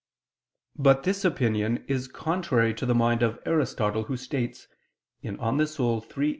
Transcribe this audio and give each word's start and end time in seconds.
But 0.75 1.03
this 1.03 1.23
opinion 1.23 1.85
is 1.87 2.07
contrary 2.07 2.73
to 2.73 2.87
the 2.87 2.95
mind 2.95 3.21
of 3.21 3.37
Aristotle, 3.45 4.05
who 4.05 4.17
states 4.17 4.67
(De 5.21 5.27
Anima 5.27 5.61
iii, 5.61 5.99
text. 6.01 6.17